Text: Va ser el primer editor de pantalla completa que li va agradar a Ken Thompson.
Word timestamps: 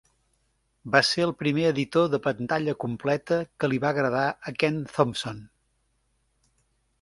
Va 0.93 1.01
ser 1.09 1.21
el 1.25 1.33
primer 1.41 1.65
editor 1.71 2.07
de 2.13 2.19
pantalla 2.27 2.75
completa 2.85 3.37
que 3.65 3.69
li 3.71 3.79
va 3.85 3.91
agradar 3.93 4.25
a 4.51 4.55
Ken 4.65 4.81
Thompson. 4.97 5.45